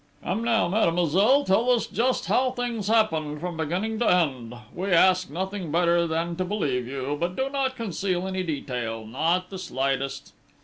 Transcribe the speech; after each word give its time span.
"Come 0.23 0.43
now, 0.43 0.67
mademoiselle, 0.67 1.43
tell 1.43 1.69
us 1.69 1.85
just 1.85 2.25
how 2.25 2.49
things 2.49 2.87
happened 2.87 3.39
from 3.39 3.55
beginning 3.55 3.99
to 3.99 4.09
end! 4.11 4.55
We 4.73 4.89
ask 4.89 5.29
nothing 5.29 5.71
better 5.71 6.07
than 6.07 6.35
to 6.37 6.43
believe 6.43 6.87
you, 6.87 7.15
but 7.19 7.35
do 7.35 7.51
not 7.51 7.75
conceal 7.75 8.27
any 8.27 8.41
detail 8.41 9.05
not 9.05 9.51
the 9.51 9.59
slightest...." 9.59 10.33